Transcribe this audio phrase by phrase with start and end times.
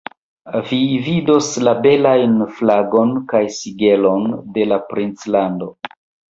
[0.69, 5.73] Vi vidos la belajn flagon kaj sigelon de la princlando.